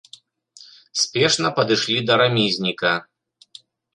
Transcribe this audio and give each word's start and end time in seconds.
Спешна 1.01 1.51
падышлі 1.59 1.99
да 2.09 2.13
рамізніка. 2.23 2.91